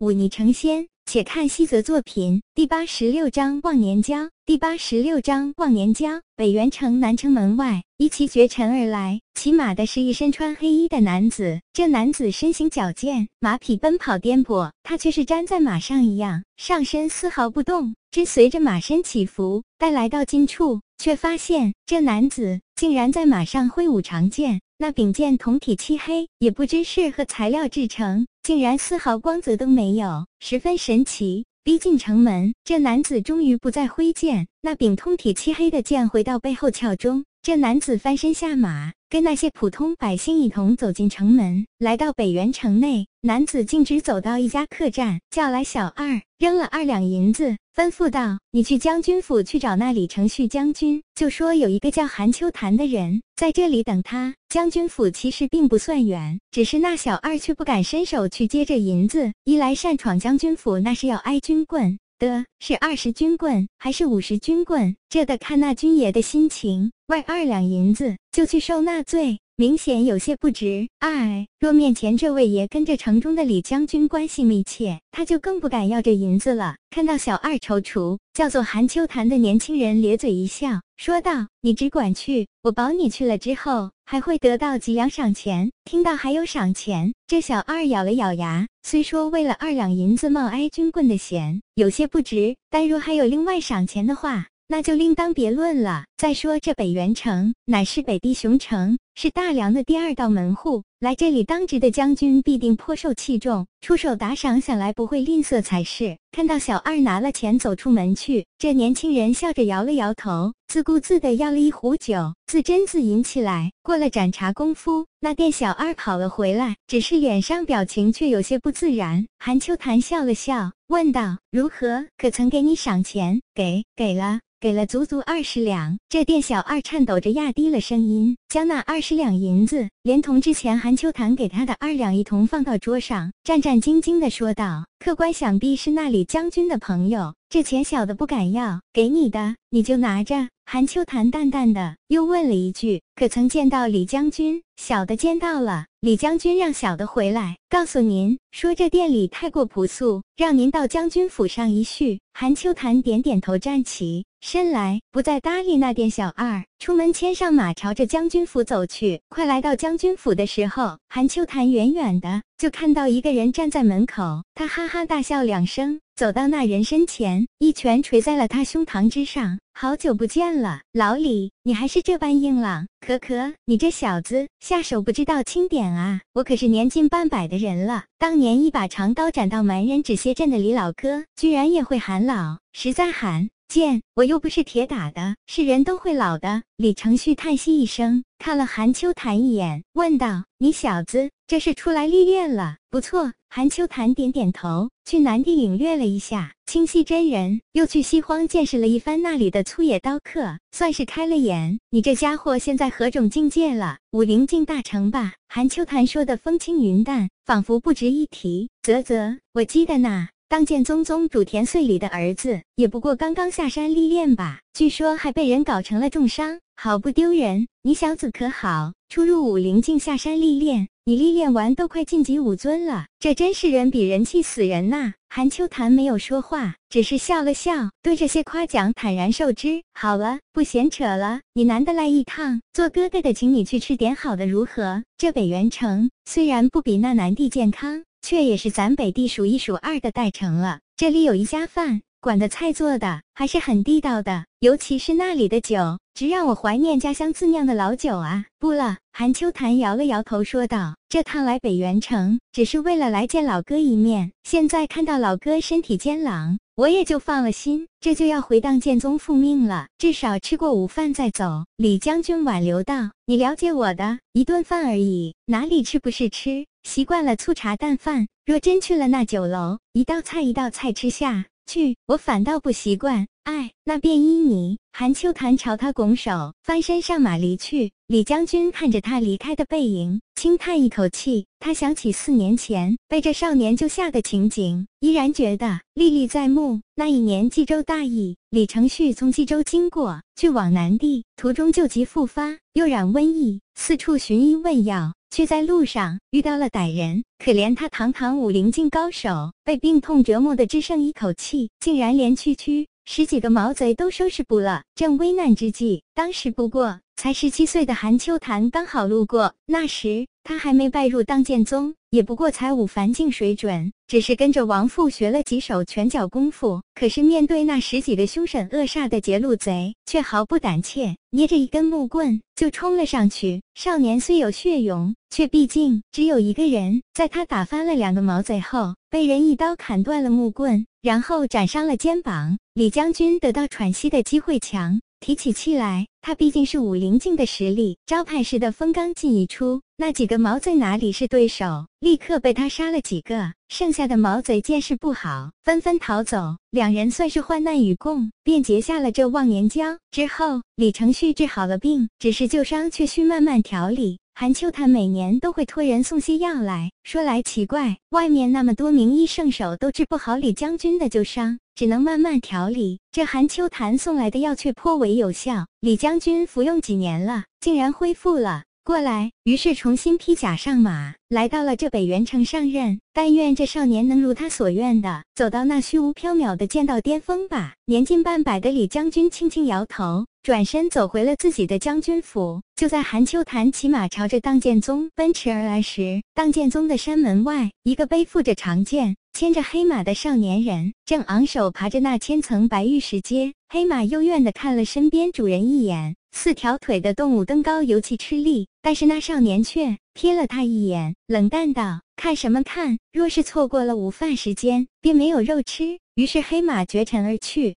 [0.00, 0.86] 忤逆成仙。
[1.06, 4.30] 且看西泽作品第八十六章忘年交。
[4.46, 6.20] 第八十六章忘年交。
[6.36, 11.60] 北元城南城门外，一骑绝尘而来，骑马的是一身穿黑衣的男子。
[11.72, 19.64] 这男子身形矫健，马匹奔跑颠簸，他却是粘在马上一样，上身丝毫不动，只随着马身起伏。
[19.76, 24.60] 待来到近处，却发现这男子竟然在马上挥舞长剑。
[24.78, 31.44] 那柄剑铜体漆黑，也不知是何材料制成，竟然丝毫光泽都没有，十分神奇。
[31.62, 37.24] 逼近城门，这男子终于不再挥剑，那柄通体漆黑的剑回到背后鞘中。
[37.42, 38.92] 这男子翻身下马。
[39.10, 43.08] 跟那些普通百姓一同走进城门，来到北原城内。
[43.22, 54.36] 男子径直走到一家客栈，叫来小二，扔了二两银子，吩咐道：“你去将军府去找那李承旭将军，就说有一个叫韩秋潭的人在这里等他。
[54.50, 64.96] 将军府其实并不算远，只是那小二却不敢伸手去接这银子，一来擅闯将军府，那是要挨军棍。”的是二十军棍还是五十军棍？
[65.08, 66.90] 这得看那军爷的心情。
[67.06, 70.88] 外二两银子就去受那罪，明显有些不值。
[71.00, 76.76] 哎，若面前这位爷跟着城中的李将军关系密切，他就更不敢要这银子了。
[76.88, 85.70] 看到小二踌躇，叫做韩秋潭的年轻人咧嘴一笑，说道：“你只管去，我保你去了之后。”还会得到几两赏钱。
[85.84, 88.66] 听到还有赏钱，这小二咬了咬牙。
[88.82, 96.06] 虽说为了二两银子冒挨军棍的险有些不值，但若还有另外赏钱的话，那就另当别论了。
[96.16, 100.82] 再说这北元城乃是北地雄城，是大梁的第二道门户。
[100.98, 106.16] 来这里当值的将军必定颇受器重，出手打赏，想来不会吝啬才是。
[106.32, 113.70] 看到小二拿了钱走出门去，这年轻人笑着摇了摇头，自顾自地要了一壶酒，自斟自饮起来。
[113.82, 119.26] 过了盏茶功夫，那店小二跑了回来，只是脸上表情却有些不自然。
[119.38, 122.06] 韩秋潭笑了笑，问道：“如何？
[122.16, 152.20] 可曾给你赏钱？”“给，给了。”给了足足二十两，这店小二颤抖着压低了声音，将那二十两银子连同之前韩秋潭给他的二两一同放到桌上，战战兢兢地说道：“客官想必是那里将军的朋友，这钱小的不敢要，给你的你就拿着。”韩秋潭淡淡的又问了一句：“可曾见到李将军？”小的见到了，李将军让小的回来告诉您，说这店里太过朴素，让您到将军府上一叙。
[152.34, 159.20] 韩秋潭点点头，站起身来，不再搭理那店小二，出门牵上马，朝着将军府走去。
[159.28, 166.00] 快来到将军府的时候，韩秋潭远远的就看到一个人站在门口，他哈哈大笑两声。
[166.20, 169.58] 走到那人身前，一拳捶在了他胸膛之上。
[169.72, 172.86] 好久不见了，老李，你还是这般硬朗。
[173.00, 176.20] 可可，你这小子下手不知道轻点啊！
[176.34, 184.02] 我可是年近半百的人了，当年一把长刀斩到蛮人止血阵的李老哥，居然也会喊老，实在喊见。
[184.16, 186.64] 我又不是铁打的，是人都会老的。
[186.76, 192.76] 李承旭叹息一声，看了韩秋潭一眼，问道：“你小子这是出来历练了？
[192.90, 201.80] 不错。”韩秋潭点点头，去南地领略了一下清溪真人，又去西荒见识了一番那里的粗野刀客，算是开了眼。
[201.90, 203.98] 你这家伙现在何种境界了？
[204.12, 205.34] 武陵境大成吧？
[205.48, 208.70] 韩秋潭说的风轻云淡，仿佛不值一提。
[208.82, 210.28] 啧啧，我记得呢。
[210.50, 214.58] 当剑宗宗主田穗里的儿子，也不过刚刚下山历练吧？
[214.72, 217.68] 据说还被人搞成了重伤，好不丢人。
[217.84, 220.88] 你小子可好，出入武陵境下山历练？
[221.04, 225.14] 你历练完都快晋级武尊了，这真是人比人气死人呐！
[225.28, 229.84] 韩秋潭没有说话，只是笑了笑，对这些夸奖坦然受之。
[229.94, 235.04] 好了，不闲扯了，你难得来一趟，做哥哥的请你去吃点好的，如何？
[235.16, 240.80] 这北元城虽然不比那南地健康，却也是咱北地数一数二的代城了。
[240.96, 245.98] 这里有一家饭馆的菜做的还是很地道的，尤其是那里的酒。
[246.12, 248.44] 直让我怀念家乡自酿的老酒啊！
[248.58, 254.32] 不了，韩秋潭摇了摇头，说道：“这趟来北元城，只是为了来见老哥一面。
[254.44, 257.88] 现在看到老哥身体坚朗，我也就放了心。
[258.00, 266.64] 这就要回荡剑宗复命了，至少吃过午饭再走。”李将军挽留道：“你了解我的，一顿饭而已，哪里吃不是吃？
[266.82, 273.26] 习惯了粗茶淡饭，若真去了那酒楼，一道菜一道菜吃下。”去，我反倒不习惯。
[273.44, 274.78] 哎，那便依你。
[274.92, 277.92] 韩秋潭朝他拱手，翻身上马离去。
[278.06, 281.46] 李将军看着他离开的背影，轻叹一口气。
[281.58, 286.80] 他想起四年前被这少年救下的情景，依然觉得历历在目。
[286.94, 297.24] 那一年冀州大疫，李承旭从冀州经过，去往南地，途中旧疾复发，又染瘟疫，四处寻医问药，却在路上遇到了歹人。
[297.38, 304.82] 可怜他堂堂武林境高手，被病痛折磨的只剩一口气，竟然连区区十几个毛贼都收拾不了。
[304.94, 316.80] 正危难之际，当时不过才十七岁的韩秋潭刚好路过，那时他还没拜入当剑宗，也不过才五凡境水准，只是跟着王父学了几手拳脚功夫。
[316.94, 323.60] 可是面对那十几个凶神恶煞的劫路贼，却毫不胆怯，捏着一根木棍就冲了上去。
[323.74, 327.02] 少年虽有血勇，却毕竟只有一个人。
[327.12, 330.86] 在他打翻了两个毛贼后，被人一刀砍断了木棍。
[331.02, 341.86] 然后斩伤了肩膀，李将军得到喘息的机会强，提起气来，他毕竟是武灵境的实力，招牌式的风刚劲一出，那几个毛贼哪里是对手？
[342.00, 346.56] 立刻被他杀了几个，剩下的毛贼见势不好，纷纷逃走。
[346.70, 349.98] 两人算是患难与共，便结下了这忘年交。
[350.10, 354.18] 之后，李承旭治好了病，只是旧伤却需慢慢调理。
[354.34, 362.98] 韩秋潭每年都会托人送些药来，说来奇怪，外面那么多名医圣手都治不好李将军的旧伤，只能慢慢调理。
[363.10, 369.32] 这韩秋潭送来的药却颇为有效，李将军服用几年了，竟然恢复了过来。
[369.44, 373.00] 于是重新披甲上马，来到了这北元城上任。
[373.14, 377.72] 但愿这少年能如他所愿的走到那虚无缥缈的剑道巅峰吧。
[377.86, 380.26] 年近半百的李将军轻轻摇头。
[380.42, 382.62] 转身走回了自己的将军府。
[382.74, 393.54] 就在韩秋潭骑马朝着当剑宗奔驰而来时，当剑宗的山门外，一个背负着长剑、牵着黑马的少年人正昂首爬着那千层白玉石阶。
[393.68, 398.68] 黑马幽怨地看了身边主人一眼，四条腿的动物登高尤其吃力。
[398.82, 402.98] 但是那少年却瞥了他一眼，冷淡道：“看什么看？
[403.12, 407.76] 若是错过了午饭时间，便没有肉吃。”于是黑马绝尘而去。